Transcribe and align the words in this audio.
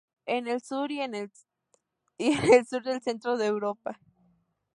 En 0.25 0.47
el 0.47 0.63
sur 0.63 0.91
y 0.91 0.99
en 1.01 1.13
el 1.13 1.29
sur 2.65 2.81
del 2.81 3.03
centro 3.03 3.37
de 3.37 3.45
Europa. 3.45 3.99